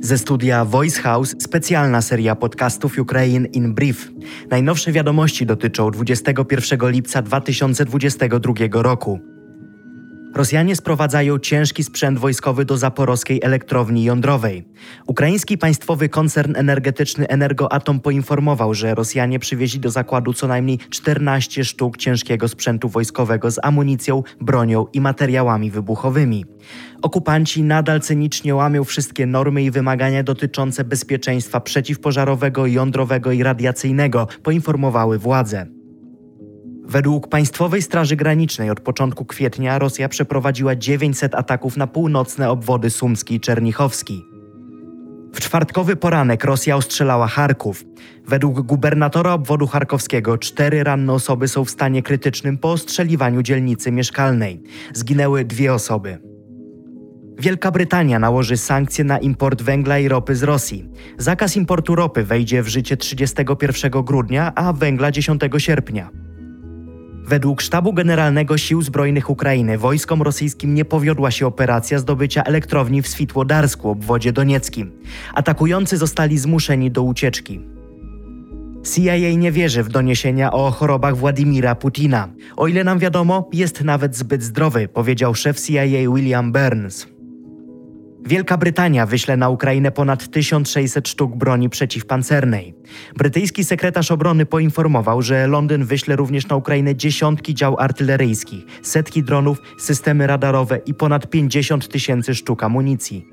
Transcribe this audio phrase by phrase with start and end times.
[0.00, 4.10] Ze studia Voice House specjalna seria podcastów Ukraine in Brief.
[4.50, 9.37] Najnowsze wiadomości dotyczą 21 lipca 2022 roku.
[10.34, 14.64] Rosjanie sprowadzają ciężki sprzęt wojskowy do zaporowskiej elektrowni jądrowej.
[15.06, 21.96] Ukraiński państwowy koncern energetyczny Energoatom poinformował, że Rosjanie przywieźli do zakładu co najmniej 14 sztuk
[21.96, 26.44] ciężkiego sprzętu wojskowego z amunicją, bronią i materiałami wybuchowymi.
[27.02, 35.18] Okupanci nadal cynicznie łamią wszystkie normy i wymagania dotyczące bezpieczeństwa przeciwpożarowego, jądrowego i radiacyjnego, poinformowały
[35.18, 35.77] władze.
[36.88, 43.34] Według Państwowej Straży Granicznej od początku kwietnia Rosja przeprowadziła 900 ataków na północne obwody Sumski
[43.34, 44.24] i Czernichowski.
[45.34, 47.84] W czwartkowy poranek Rosja ostrzelała Charków.
[48.26, 54.62] Według gubernatora obwodu charkowskiego cztery ranne osoby są w stanie krytycznym po ostrzeliwaniu dzielnicy mieszkalnej.
[54.94, 56.18] Zginęły dwie osoby.
[57.38, 60.88] Wielka Brytania nałoży sankcje na import węgla i ropy z Rosji.
[61.18, 66.27] Zakaz importu ropy wejdzie w życie 31 grudnia, a węgla 10 sierpnia.
[67.28, 73.08] Według Sztabu Generalnego Sił Zbrojnych Ukrainy wojskom rosyjskim nie powiodła się operacja zdobycia elektrowni w
[73.08, 74.92] Switłodarsku, obwodzie donieckim.
[75.34, 77.60] Atakujący zostali zmuszeni do ucieczki.
[78.94, 82.28] CIA nie wierzy w doniesienia o chorobach Władimira Putina.
[82.56, 87.17] O ile nam wiadomo, jest nawet zbyt zdrowy, powiedział szef CIA William Burns.
[88.28, 92.74] Wielka Brytania wyśle na Ukrainę ponad 1600 sztuk broni przeciwpancernej.
[93.16, 99.58] Brytyjski sekretarz obrony poinformował, że Londyn wyśle również na Ukrainę dziesiątki dział artyleryjskich, setki dronów,
[99.78, 103.26] systemy radarowe i ponad 50 tysięcy sztuk amunicji.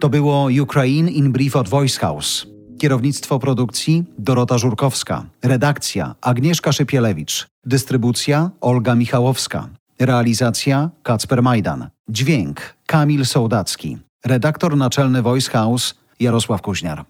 [0.00, 2.46] To było Ukraine in Brief od Voice House.
[2.78, 5.26] Kierownictwo produkcji Dorota Żurkowska.
[5.42, 7.46] Redakcja Agnieszka Szypielewicz.
[7.64, 9.68] Dystrybucja Olga Michałowska.
[10.06, 11.88] Realizacja Kacper Majdan.
[12.08, 13.98] Dźwięk Kamil Sołdacki.
[14.24, 17.04] Redaktor naczelny Voice House Jarosław Kuźniar.